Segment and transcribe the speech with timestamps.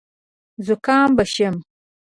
[0.65, 1.55] زکام به شم.